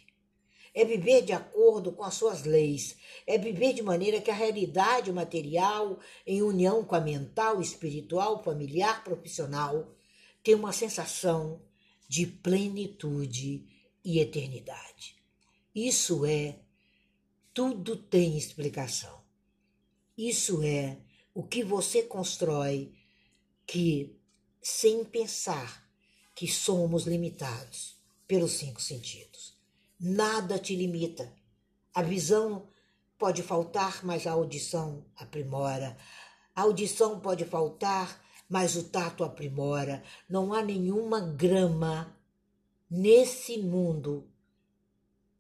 É 0.74 0.86
viver 0.86 1.24
de 1.24 1.34
acordo 1.34 1.92
com 1.92 2.06
as 2.06 2.13
suas 2.13 2.44
leis, 2.46 2.96
é 3.28 3.38
viver 3.38 3.74
de 3.74 3.82
maneira 3.82 4.22
que 4.22 4.32
a 4.32 4.34
realidade 4.34 5.12
material, 5.12 6.00
em 6.25 6.42
união 6.42 6.86
com 6.86 6.96
a 6.96 7.01
mental, 7.01 7.60
espiritual, 7.60 8.42
familiar, 8.42 9.04
profissional, 9.04 9.94
tenha 10.42 10.56
uma 10.56 10.72
sensação 10.72 11.62
de 12.08 12.25
plenitude 12.25 13.68
e 14.06 14.20
eternidade. 14.20 15.21
Isso 15.74 16.25
é, 16.25 16.60
tudo 17.54 17.96
tem 17.96 18.38
explicação. 18.38 19.22
Isso 20.18 20.62
é 20.63 20.98
o 21.34 21.44
que 21.44 21.63
você 21.63 22.04
constrói 22.04 22.94
que, 23.66 24.16
sem 24.62 25.04
pensar, 25.06 25.90
que 26.36 26.48
somos 26.48 27.06
limitados 27.06 27.96
pelos 28.28 28.54
cinco 28.54 28.82
sentidos. 28.82 29.56
Nada 30.00 30.58
te 30.58 30.75
limita. 30.75 31.32
A 31.94 32.01
visão 32.01 32.68
pode 33.18 33.44
faltar, 33.44 34.04
mas 34.04 34.25
a 34.25 34.32
audição 34.32 35.06
aprimora. 35.16 35.96
A 36.56 36.63
audição 36.63 37.20
pode 37.20 37.46
faltar, 37.46 38.22
mas 38.50 38.75
o 38.75 38.84
tato 38.86 39.24
aprimora. 39.24 40.04
Não 40.28 40.54
há 40.54 40.62
nenhuma 40.62 41.22
grama 41.22 42.18
nesse 42.90 43.58
mundo, 43.60 44.31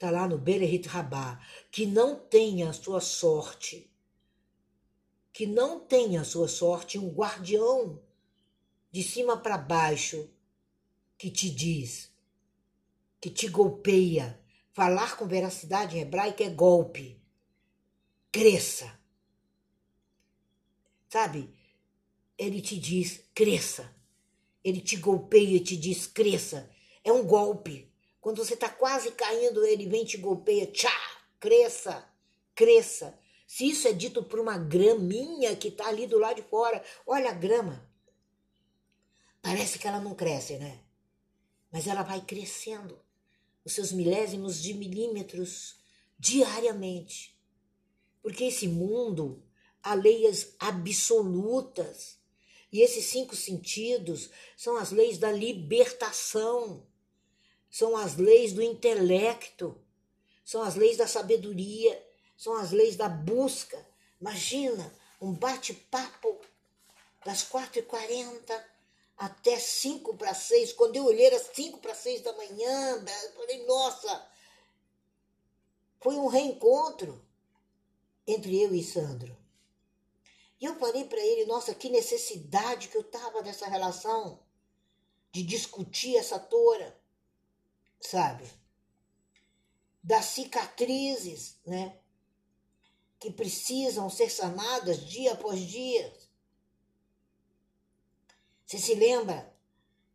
está 0.01 0.09
lá 0.09 0.27
no 0.27 0.35
Berehit 0.35 0.87
Rabá, 0.87 1.39
que 1.69 1.85
não 1.85 2.15
tenha 2.15 2.71
a 2.71 2.73
sua 2.73 2.99
sorte, 2.99 3.87
que 5.31 5.45
não 5.45 5.79
tenha 5.79 6.21
a 6.21 6.23
sua 6.25 6.47
sorte 6.47 6.97
um 6.97 7.07
guardião 7.09 8.01
de 8.91 9.03
cima 9.03 9.37
para 9.37 9.59
baixo 9.59 10.27
que 11.19 11.29
te 11.29 11.51
diz, 11.51 12.11
que 13.21 13.29
te 13.29 13.47
golpeia. 13.47 14.41
Falar 14.73 15.17
com 15.17 15.27
veracidade 15.27 15.97
em 15.97 16.01
hebraico 16.01 16.41
é 16.41 16.49
golpe. 16.49 17.21
Cresça. 18.31 18.99
Sabe? 21.09 21.53
Ele 22.39 22.59
te 22.59 22.79
diz, 22.79 23.21
cresça. 23.35 23.95
Ele 24.63 24.81
te 24.81 24.95
golpeia 24.95 25.57
e 25.57 25.59
te 25.59 25.77
diz, 25.77 26.07
cresça. 26.07 26.71
É 27.03 27.11
um 27.11 27.23
golpe. 27.23 27.90
Quando 28.21 28.45
você 28.45 28.53
está 28.53 28.69
quase 28.69 29.11
caindo, 29.11 29.65
ele 29.65 29.87
vem 29.87 30.05
te 30.05 30.15
golpeia. 30.15 30.67
Tchá! 30.67 30.93
Cresça! 31.39 32.07
Cresça! 32.53 33.19
Se 33.47 33.67
isso 33.67 33.87
é 33.87 33.91
dito 33.91 34.23
por 34.23 34.39
uma 34.39 34.57
graminha 34.57 35.55
que 35.55 35.69
está 35.69 35.87
ali 35.87 36.07
do 36.07 36.19
lado 36.19 36.35
de 36.35 36.43
fora, 36.43 36.81
olha 37.05 37.31
a 37.31 37.33
grama. 37.33 37.85
Parece 39.41 39.79
que 39.79 39.87
ela 39.87 39.99
não 39.99 40.13
cresce, 40.13 40.57
né? 40.57 40.79
Mas 41.71 41.87
ela 41.87 42.03
vai 42.03 42.21
crescendo 42.21 42.97
os 43.65 43.73
seus 43.73 43.91
milésimos 43.91 44.61
de 44.61 44.73
milímetros 44.73 45.77
diariamente. 46.17 47.35
Porque 48.21 48.45
esse 48.45 48.67
mundo 48.67 49.43
há 49.81 49.95
leis 49.95 50.55
absolutas. 50.59 52.19
E 52.71 52.81
esses 52.81 53.05
cinco 53.05 53.35
sentidos 53.35 54.29
são 54.55 54.77
as 54.77 54.91
leis 54.91 55.17
da 55.17 55.31
libertação, 55.31 56.85
são 57.71 57.95
as 57.95 58.17
leis 58.17 58.51
do 58.51 58.61
intelecto, 58.61 59.81
são 60.43 60.61
as 60.61 60.75
leis 60.75 60.97
da 60.97 61.07
sabedoria, 61.07 62.05
são 62.37 62.55
as 62.57 62.71
leis 62.71 62.97
da 62.97 63.07
busca. 63.07 63.83
Imagina 64.19 64.93
um 65.21 65.31
bate-papo 65.31 66.39
das 67.25 67.43
quatro 67.43 67.79
e 67.79 67.83
quarenta 67.83 68.69
até 69.17 69.57
cinco 69.57 70.17
para 70.17 70.33
seis. 70.33 70.73
Quando 70.73 70.97
eu 70.97 71.05
olhei, 71.05 71.27
era 71.27 71.39
cinco 71.39 71.79
para 71.79 71.95
seis 71.95 72.21
da 72.21 72.33
manhã. 72.33 73.05
Eu 73.23 73.31
falei, 73.33 73.65
nossa, 73.65 74.27
foi 76.01 76.15
um 76.15 76.27
reencontro 76.27 77.23
entre 78.27 78.61
eu 78.61 78.75
e 78.75 78.83
Sandro. 78.83 79.37
E 80.59 80.65
eu 80.65 80.75
falei 80.75 81.05
para 81.05 81.19
ele, 81.19 81.45
nossa, 81.45 81.73
que 81.73 81.89
necessidade 81.89 82.89
que 82.89 82.97
eu 82.97 83.03
tava 83.03 83.41
dessa 83.41 83.67
relação, 83.67 84.39
de 85.31 85.41
discutir 85.41 86.17
essa 86.17 86.37
tora, 86.37 86.99
sabe? 88.01 88.43
Das 90.03 90.25
cicatrizes, 90.25 91.57
né? 91.65 91.97
Que 93.19 93.31
precisam 93.31 94.09
ser 94.09 94.29
sanadas 94.29 95.05
dia 95.05 95.33
após 95.33 95.59
dia. 95.59 96.11
Você 98.65 98.79
se 98.79 98.95
lembra 98.95 99.53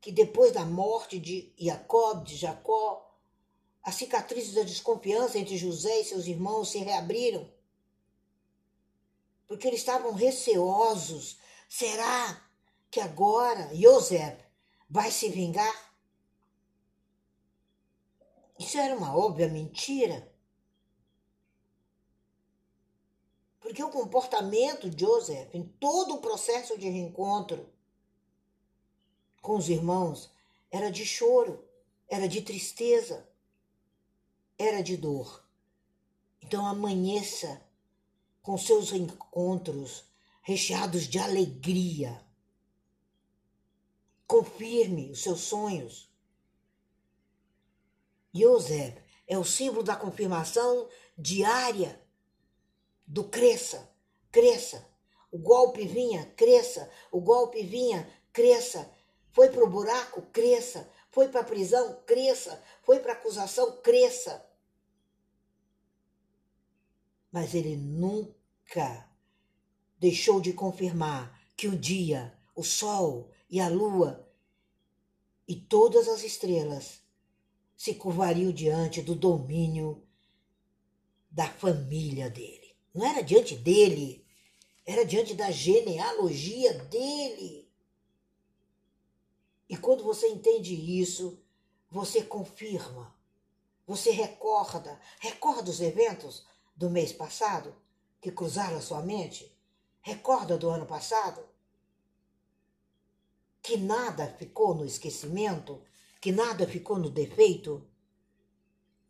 que 0.01 0.11
depois 0.11 0.53
da 0.53 0.65
morte 0.65 1.19
de 1.19 1.53
Jacob, 1.57 2.25
de 2.25 2.37
Jacó, 2.37 3.17
as 3.83 3.95
cicatrizes 3.95 4.55
da 4.55 4.63
desconfiança 4.63 5.39
entre 5.39 5.57
José 5.57 6.01
e 6.01 6.05
seus 6.05 6.27
irmãos 6.27 6.71
se 6.71 6.79
reabriram? 6.79 7.49
Porque 9.47 9.69
eles 9.69 9.81
estavam 9.81 10.13
receosos. 10.13 11.39
Será 11.69 12.45
que 12.91 12.99
agora 12.99 13.73
José 13.75 14.45
vai 14.91 15.13
se 15.13 15.29
vingar? 15.29 15.86
Isso 18.59 18.79
era 18.79 18.97
uma 18.97 19.17
óbvia 19.17 19.49
mentira. 19.49 20.33
Porque 23.61 23.83
o 23.83 23.91
comportamento 23.91 24.89
de 24.89 25.05
Joseph 25.05 25.55
em 25.55 25.65
todo 25.65 26.15
o 26.15 26.21
processo 26.21 26.79
de 26.79 26.89
reencontro 26.89 27.69
com 29.43 29.57
os 29.57 29.69
irmãos 29.69 30.31
era 30.71 30.91
de 30.91 31.05
choro, 31.05 31.65
era 32.09 32.29
de 32.29 32.43
tristeza, 32.43 33.29
era 34.59 34.83
de 34.83 34.97
dor. 34.97 35.45
Então 36.41 36.65
amanheça 36.67 37.61
com 38.43 38.57
seus 38.57 38.93
encontros 38.93 40.05
recheados 40.43 41.09
de 41.09 41.19
alegria. 41.19 42.25
Confirme 44.27 45.11
os 45.11 45.23
seus 45.23 45.41
sonhos. 45.41 46.09
José 48.39 49.03
é 49.27 49.39
o 49.39 49.45
símbolo 49.45 49.83
da 49.83 49.97
confirmação 49.97 50.89
diária 51.17 52.01
do 53.07 53.25
cresça, 53.25 53.89
cresça. 54.31 54.87
O 55.31 55.39
golpe 55.39 55.87
vinha, 55.87 56.27
cresça. 56.37 56.91
O 57.11 57.21
golpe 57.21 57.63
vinha, 57.63 58.09
cresça. 58.33 58.91
Foi 59.33 59.51
para 59.51 59.65
o 59.65 59.71
buraco? 59.71 60.23
Cresça. 60.33 60.91
Foi 61.11 61.29
para 61.29 61.41
a 61.41 61.45
prisão? 61.45 62.03
Cresça. 62.07 62.63
Foi 62.83 63.01
para 63.01 63.13
a 63.13 63.17
acusação? 63.17 63.81
Cresça. 63.83 64.45
Mas 67.31 67.55
ele 67.55 67.77
nunca 67.77 69.09
deixou 69.99 70.41
de 70.41 70.53
confirmar 70.53 71.39
que 71.57 71.69
o 71.69 71.77
dia, 71.77 72.37
o 72.55 72.63
sol 72.63 73.31
e 73.51 73.61
a 73.61 73.69
lua 73.69 74.27
e 75.47 75.55
todas 75.55 76.09
as 76.09 76.23
estrelas 76.23 77.01
se 77.77 77.95
curvariam 77.95 78.53
diante 78.53 79.03
do 79.03 79.15
domínio 79.15 80.03
da 81.31 81.49
família 81.49 82.31
dele. 82.31 82.75
Não 82.95 83.07
era 83.07 83.23
diante 83.23 83.55
dele, 83.55 84.25
era 84.87 85.05
diante 85.05 85.35
da 85.35 85.51
genealogia 85.51 86.73
dele. 86.85 87.69
E 89.69 89.77
quando 89.77 90.03
você 90.03 90.29
entende 90.29 90.75
isso, 90.75 91.39
você 91.91 92.23
confirma, 92.23 93.15
você 93.87 94.11
recorda, 94.11 94.99
recorda 95.21 95.71
os 95.71 95.81
eventos 95.81 96.47
do 96.75 96.89
mês 96.89 97.13
passado 97.13 97.75
que 98.21 98.33
cruzaram 98.33 98.79
a 98.79 98.83
sua 98.83 99.03
mente? 99.03 99.55
Recorda 100.01 100.57
do 100.57 100.69
ano 100.71 100.87
passado? 100.87 101.45
Que 103.61 103.77
nada 103.77 104.29
ficou 104.39 104.75
no 104.75 104.85
esquecimento, 104.85 105.83
que 106.27 106.33
nada 106.33 106.67
ficou 106.67 106.99
no 106.99 107.09
defeito? 107.09 107.89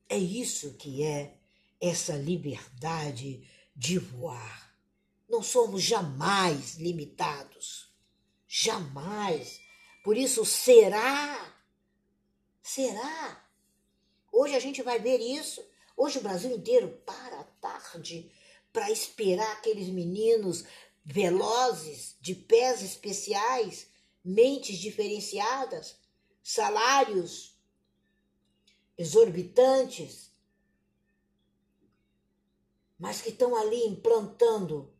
É 0.07 0.19
isso 0.19 0.75
que 0.75 1.03
é 1.03 1.39
essa 1.81 2.13
liberdade 2.15 3.49
de 3.75 3.99
voar. 3.99 4.77
Não 5.27 5.43
somos 5.43 5.83
jamais 5.83 6.75
limitados. 6.75 7.91
Jamais 8.47 9.59
por 10.05 10.15
isso, 10.15 10.45
será? 10.45 11.57
Será? 12.63 13.49
Hoje 14.31 14.55
a 14.55 14.61
gente 14.61 14.83
vai 14.83 14.99
ver 14.99 15.19
isso. 15.19 15.67
Hoje 15.97 16.19
o 16.19 16.23
Brasil 16.23 16.55
inteiro 16.55 17.01
para 17.07 17.41
a 17.41 17.45
tarde 17.45 18.31
para 18.71 18.91
esperar 18.91 19.53
aqueles 19.53 19.89
meninos 19.89 20.67
velozes, 21.03 22.15
de 22.21 22.35
pés 22.35 22.83
especiais, 22.83 23.87
mentes 24.23 24.77
diferenciadas, 24.77 25.97
salários 26.47 27.59
exorbitantes, 28.97 30.31
mas 32.97 33.21
que 33.21 33.31
estão 33.31 33.57
ali 33.57 33.85
implantando. 33.85 34.95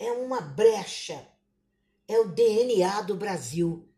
É 0.00 0.10
uma 0.10 0.40
brecha, 0.40 1.28
é 2.08 2.18
o 2.18 2.32
DNA 2.32 3.02
do 3.02 3.14
Brasil 3.14 3.88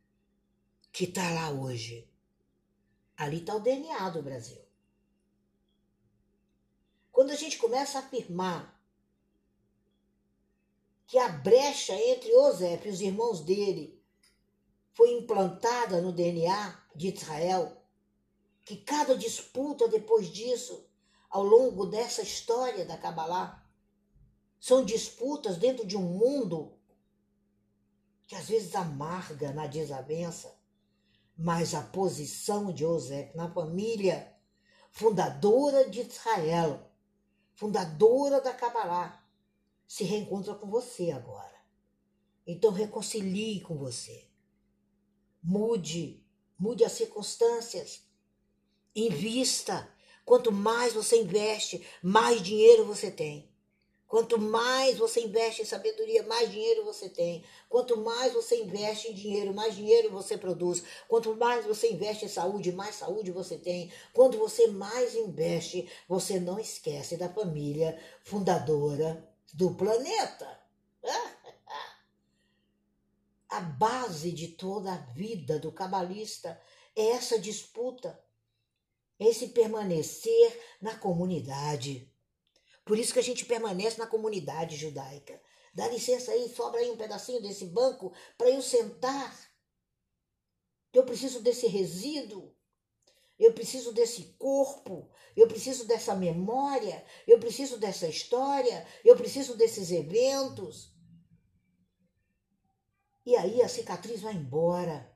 que 0.93 1.05
está 1.05 1.31
lá 1.31 1.51
hoje. 1.51 2.07
Ali 3.17 3.39
está 3.39 3.55
o 3.55 3.61
DNA 3.61 4.11
do 4.11 4.23
Brasil. 4.23 4.63
Quando 7.11 7.31
a 7.31 7.37
gente 7.37 7.57
começa 7.57 7.99
a 7.99 8.03
afirmar 8.03 8.79
que 11.07 11.19
a 11.19 11.29
brecha 11.29 11.95
entre 11.95 12.35
Osef 12.37 12.87
e 12.87 12.91
os 12.91 13.01
irmãos 13.01 13.41
dele 13.41 14.00
foi 15.01 15.13
implantada 15.13 16.03
no 16.03 16.13
DNA 16.13 16.79
de 16.95 17.09
Israel, 17.09 17.75
que 18.67 18.77
cada 18.77 19.17
disputa 19.17 19.89
depois 19.89 20.29
disso, 20.29 20.87
ao 21.31 21.43
longo 21.43 21.87
dessa 21.87 22.21
história 22.21 22.85
da 22.85 22.99
Kabbalah, 22.99 23.67
são 24.61 24.85
disputas 24.85 25.57
dentro 25.57 25.87
de 25.87 25.97
um 25.97 26.03
mundo 26.03 26.79
que 28.27 28.35
às 28.35 28.51
vezes 28.51 28.75
amarga 28.75 29.55
na 29.55 29.67
desavença, 29.67 30.55
mas 31.35 31.75
a 31.75 31.81
posição 31.81 32.71
de 32.71 32.81
José 32.81 33.33
na 33.35 33.51
família, 33.51 34.37
fundadora 34.91 35.89
de 35.89 36.03
Israel, 36.03 36.79
fundadora 37.55 38.39
da 38.43 38.53
Kabbalah, 38.53 39.25
se 39.89 40.05
reencontra 40.05 40.55
com 40.55 40.69
você 40.69 41.11
agora. 41.11 41.59
Então 42.47 42.71
reconcilie 42.71 43.63
com 43.63 43.79
você. 43.79 44.30
Mude, 45.43 46.23
mude 46.59 46.85
as 46.85 46.93
circunstâncias. 46.93 48.03
Invista. 48.95 49.89
Quanto 50.25 50.53
mais 50.53 50.93
você 50.93 51.17
investe, 51.17 51.85
mais 52.03 52.43
dinheiro 52.43 52.85
você 52.85 53.11
tem. 53.11 53.51
Quanto 54.11 54.41
mais 54.41 54.99
você 54.99 55.21
investe 55.21 55.63
em 55.63 55.65
sabedoria, 55.65 56.25
mais 56.25 56.51
dinheiro 56.51 56.85
você 56.85 57.09
tem. 57.09 57.45
Quanto 57.69 57.97
mais 57.97 58.33
você 58.33 58.61
investe 58.61 59.07
em 59.07 59.15
dinheiro, 59.15 59.55
mais 59.55 59.77
dinheiro 59.77 60.11
você 60.11 60.37
produz. 60.37 60.83
Quanto 61.07 61.37
mais 61.37 61.65
você 61.65 61.93
investe 61.93 62.25
em 62.25 62.29
saúde, 62.29 62.73
mais 62.73 62.97
saúde 62.97 63.31
você 63.31 63.57
tem. 63.57 63.93
Quando 64.13 64.37
você 64.37 64.67
mais 64.67 65.15
investe, 65.15 65.89
você 66.09 66.41
não 66.41 66.59
esquece 66.59 67.17
da 67.17 67.29
família 67.29 67.97
fundadora 68.25 69.25
do 69.55 69.75
planeta. 69.75 70.59
A 73.51 73.61
base 73.61 74.33
de 74.33 74.49
toda 74.49 74.93
a 74.93 74.99
vida 75.13 75.59
do 75.59 75.73
cabalista 75.73 76.61
é 76.97 77.11
essa 77.11 77.39
disputa, 77.39 78.23
esse 79.19 79.49
permanecer 79.49 80.61
na 80.81 80.97
comunidade 80.97 82.11
por 82.91 82.99
isso 82.99 83.13
que 83.13 83.21
a 83.21 83.23
gente 83.23 83.45
permanece 83.45 83.99
na 83.99 84.07
comunidade 84.09 84.77
judaica. 84.77 85.41
Dá 85.73 85.87
licença 85.87 86.33
aí, 86.33 86.49
sobra 86.49 86.81
aí 86.81 86.91
um 86.91 86.97
pedacinho 86.97 87.41
desse 87.41 87.67
banco 87.67 88.13
para 88.37 88.51
eu 88.51 88.61
sentar. 88.61 89.33
Eu 90.93 91.05
preciso 91.05 91.41
desse 91.41 91.69
resíduo. 91.69 92.53
Eu 93.39 93.53
preciso 93.53 93.93
desse 93.93 94.35
corpo, 94.39 95.09
eu 95.37 95.47
preciso 95.47 95.87
dessa 95.87 96.17
memória, 96.17 97.03
eu 97.29 97.39
preciso 97.39 97.79
dessa 97.79 98.09
história, 98.09 98.85
eu 99.05 99.17
preciso 99.17 99.57
desses 99.57 99.93
eventos. 99.93 100.90
E 103.25 103.37
aí 103.37 103.61
a 103.63 103.69
cicatriz 103.69 104.23
vai 104.23 104.35
embora 104.35 105.11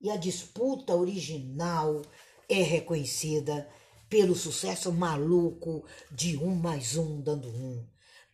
e 0.00 0.10
a 0.10 0.16
disputa 0.16 0.94
original 0.94 2.02
é 2.48 2.62
reconhecida 2.62 3.68
pelo 4.08 4.34
sucesso 4.34 4.92
maluco 4.92 5.84
de 6.10 6.36
um 6.36 6.54
mais 6.54 6.96
um 6.96 7.20
dando 7.20 7.48
um, 7.48 7.86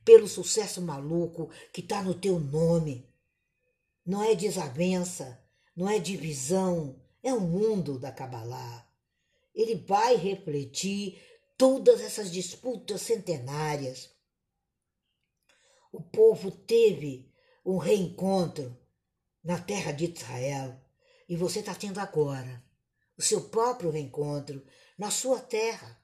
pelo 0.04 0.28
sucesso 0.28 0.80
maluco 0.80 1.50
que 1.72 1.80
está 1.80 2.02
no 2.02 2.14
teu 2.14 2.38
nome. 2.38 3.08
Não 4.06 4.22
é 4.22 4.34
desavença, 4.34 5.42
não 5.76 5.88
é 5.88 5.98
divisão, 5.98 7.00
é 7.22 7.32
o 7.32 7.40
mundo 7.40 7.98
da 7.98 8.12
Kabbalah. 8.12 8.88
Ele 9.54 9.74
vai 9.74 10.16
refletir 10.16 11.20
todas 11.56 12.00
essas 12.00 12.30
disputas 12.30 13.02
centenárias. 13.02 14.10
O 15.92 16.00
povo 16.00 16.50
teve 16.50 17.32
um 17.64 17.78
reencontro 17.78 18.76
na 19.44 19.61
terra 19.61 19.92
de 19.92 20.07
Israel 20.07 20.80
e 21.28 21.37
você 21.37 21.61
está 21.61 21.74
tendo 21.74 22.00
agora 22.00 22.64
o 23.16 23.22
seu 23.22 23.42
próprio 23.42 23.90
reencontro 23.90 24.64
na 24.98 25.11
sua 25.11 25.40
terra. 25.40 26.02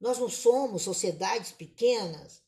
Nós 0.00 0.18
não 0.18 0.28
somos 0.28 0.82
sociedades 0.82 1.52
pequenas, 1.52 2.42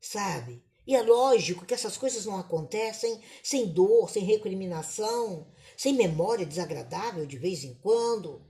sabe? 0.00 0.64
E 0.86 0.94
é 0.94 1.02
lógico 1.02 1.66
que 1.66 1.74
essas 1.74 1.96
coisas 1.96 2.24
não 2.26 2.38
acontecem 2.38 3.20
sem 3.42 3.72
dor, 3.72 4.08
sem 4.08 4.22
recriminação, 4.22 5.50
sem 5.76 5.94
memória 5.94 6.46
desagradável 6.46 7.26
de 7.26 7.36
vez 7.36 7.64
em 7.64 7.74
quando. 7.74 8.46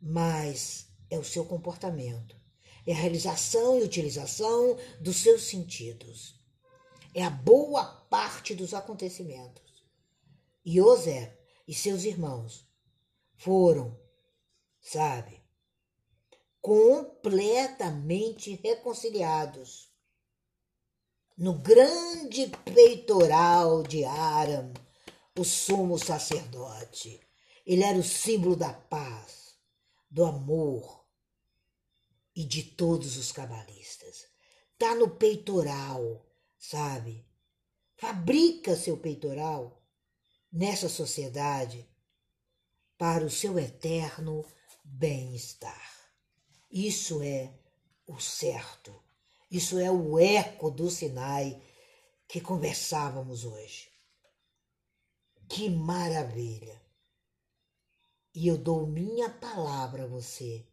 Mas 0.00 0.88
é 1.08 1.16
o 1.16 1.24
seu 1.24 1.44
comportamento, 1.44 2.34
é 2.84 2.92
a 2.92 2.96
realização 2.96 3.78
e 3.78 3.84
utilização 3.84 4.76
dos 5.00 5.18
seus 5.18 5.42
sentidos. 5.42 6.41
É 7.14 7.24
a 7.24 7.30
boa 7.30 7.84
parte 7.84 8.54
dos 8.54 8.74
acontecimentos. 8.74 9.84
E 10.64 10.80
Osé 10.80 11.36
e 11.66 11.74
seus 11.74 12.04
irmãos 12.04 12.66
foram 13.36 14.00
sabe? 14.82 15.40
Completamente 16.60 18.60
reconciliados. 18.62 19.90
No 21.38 21.54
grande 21.54 22.48
peitoral 22.74 23.82
de 23.84 24.04
Aram, 24.04 24.74
o 25.38 25.44
sumo 25.44 25.98
sacerdote. 25.98 27.18
Ele 27.64 27.82
era 27.82 27.96
o 27.96 28.02
símbolo 28.02 28.54
da 28.56 28.72
paz, 28.72 29.54
do 30.10 30.24
amor 30.24 31.06
e 32.34 32.44
de 32.44 32.62
todos 32.62 33.16
os 33.16 33.32
cabalistas. 33.32 34.26
Tá 34.76 34.94
no 34.94 35.08
peitoral, 35.08 36.26
sabe? 36.62 37.26
Fabrica 37.96 38.76
seu 38.76 38.96
peitoral 38.96 39.82
nessa 40.50 40.88
sociedade 40.88 41.88
para 42.96 43.24
o 43.24 43.30
seu 43.30 43.58
eterno 43.58 44.44
bem-estar. 44.84 45.90
Isso 46.70 47.20
é 47.20 47.52
o 48.06 48.20
certo. 48.20 49.02
Isso 49.50 49.78
é 49.78 49.90
o 49.90 50.18
eco 50.18 50.70
do 50.70 50.88
Sinai 50.88 51.60
que 52.28 52.40
conversávamos 52.40 53.44
hoje. 53.44 53.90
Que 55.48 55.68
maravilha! 55.68 56.80
E 58.34 58.46
eu 58.46 58.56
dou 58.56 58.86
minha 58.86 59.28
palavra 59.28 60.04
a 60.04 60.06
você, 60.06 60.66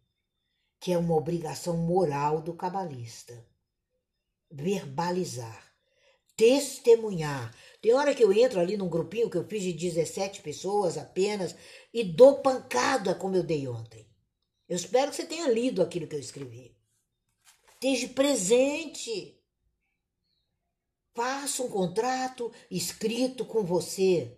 que 0.80 0.94
é 0.94 0.98
uma 0.98 1.16
obrigação 1.16 1.76
moral 1.76 2.42
do 2.42 2.54
cabalista. 2.54 3.46
Verbalizar, 4.50 5.69
testemunhar. 6.40 7.54
Tem 7.82 7.94
hora 7.94 8.16
que 8.16 8.24
eu 8.24 8.32
entro 8.32 8.62
ali 8.62 8.78
num 8.78 8.88
grupinho 8.88 9.30
que 9.30 9.36
eu 9.36 9.46
fiz 9.46 9.62
de 9.62 9.74
17 9.74 10.42
pessoas 10.42 10.98
apenas 10.98 11.54
e 11.94 12.02
dou 12.02 12.42
pancada 12.42 13.14
como 13.14 13.36
eu 13.36 13.44
dei 13.44 13.68
ontem. 13.68 14.10
Eu 14.68 14.78
espero 14.78 15.12
que 15.12 15.18
você 15.18 15.26
tenha 15.26 15.50
lido 15.50 15.82
aquilo 15.82 16.08
que 16.08 16.16
eu 16.16 16.20
escrevi. 16.20 16.78
Esteja 17.74 18.08
presente. 18.14 19.38
Faça 21.14 21.62
um 21.62 21.70
contrato 21.70 22.50
escrito 22.72 23.46
com 23.46 23.66
você. 23.66 24.38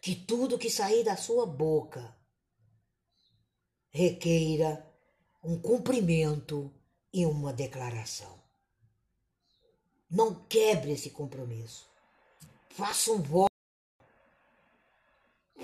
Que 0.00 0.16
tudo 0.16 0.58
que 0.58 0.70
sair 0.70 1.04
da 1.04 1.16
sua 1.16 1.46
boca 1.46 2.16
requeira 3.90 4.84
um 5.42 5.60
cumprimento 5.60 6.74
e 7.12 7.24
uma 7.24 7.52
declaração. 7.52 8.45
Não 10.10 10.34
quebre 10.46 10.92
esse 10.92 11.10
compromisso. 11.10 11.88
Faça 12.70 13.12
um 13.12 13.20
voto. 13.20 13.52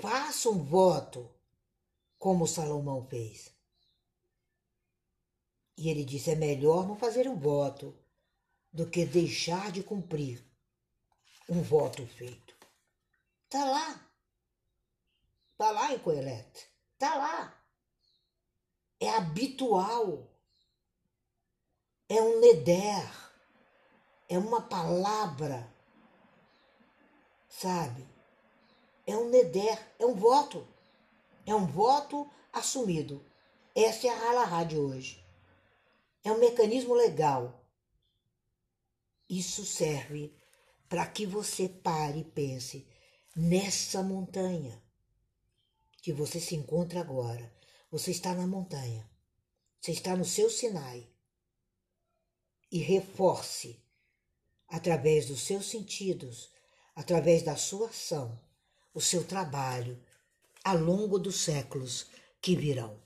Faça 0.01 0.49
um 0.49 0.63
voto 0.63 1.29
como 2.19 2.47
Salomão 2.47 3.05
fez. 3.05 3.53
E 5.77 5.89
ele 5.89 6.03
disse: 6.03 6.31
é 6.31 6.35
melhor 6.35 6.87
não 6.87 6.95
fazer 6.95 7.27
um 7.27 7.37
voto 7.37 7.95
do 8.71 8.89
que 8.89 9.05
deixar 9.05 9.71
de 9.71 9.83
cumprir 9.83 10.43
um 11.47 11.61
voto 11.61 12.05
feito. 12.07 12.55
Está 13.45 13.65
lá. 13.65 14.09
Está 15.51 15.71
lá 15.71 15.93
em 15.93 15.99
Coelete. 15.99 16.67
Está 16.93 17.15
lá. 17.15 17.63
É 18.99 19.09
habitual. 19.09 20.27
É 22.09 22.21
um 22.21 22.39
neder. 22.39 23.22
É 24.33 24.37
uma 24.39 24.63
palavra. 24.63 25.71
Sabe? 27.47 28.03
É 29.05 29.15
um 29.15 29.29
neder. 29.29 29.77
É 29.99 30.07
um 30.07 30.15
voto. 30.15 30.67
É 31.45 31.53
um 31.53 31.67
voto 31.67 32.27
assumido. 32.51 33.23
Essa 33.75 34.07
é 34.07 34.09
a 34.09 34.17
Halahá 34.17 34.63
de 34.63 34.75
hoje. 34.75 35.23
É 36.23 36.31
um 36.31 36.39
mecanismo 36.39 36.95
legal. 36.95 37.63
Isso 39.29 39.63
serve 39.67 40.35
para 40.89 41.05
que 41.05 41.27
você 41.27 41.69
pare 41.69 42.21
e 42.21 42.23
pense 42.23 42.87
nessa 43.35 44.01
montanha 44.01 44.81
que 46.01 46.11
você 46.11 46.39
se 46.39 46.55
encontra 46.55 47.01
agora. 47.01 47.53
Você 47.91 48.09
está 48.09 48.33
na 48.33 48.47
montanha. 48.47 49.07
Você 49.79 49.91
está 49.91 50.15
no 50.15 50.25
seu 50.25 50.49
Sinai. 50.49 51.07
E 52.71 52.79
reforce, 52.79 53.82
através 54.73 55.27
dos 55.27 55.41
seus 55.41 55.67
sentidos, 55.67 56.49
através 56.95 57.43
da 57.43 57.55
sua 57.55 57.89
ação, 57.89 58.39
o 58.91 58.99
seu 58.99 59.23
trabalho 59.23 60.03
ao 60.63 60.75
longo 60.75 61.19
dos 61.19 61.35
séculos 61.41 62.07
que 62.41 62.55
virão. 62.55 62.99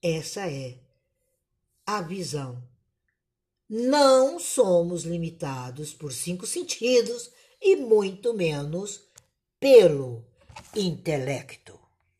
Essa 0.00 0.48
é 0.48 0.78
a 1.84 2.00
visão. 2.02 2.62
Não 3.68 4.38
somos 4.38 5.02
limitados 5.02 5.92
por 5.92 6.12
cinco 6.12 6.46
sentidos 6.46 7.32
e 7.60 7.74
muito 7.74 8.32
menos 8.32 9.00
pelo 9.58 10.24
intelecto. 10.76 11.81